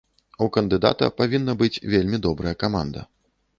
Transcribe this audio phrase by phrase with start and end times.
[0.45, 3.09] У кандыдата павінна быць вельмі добрая каманда.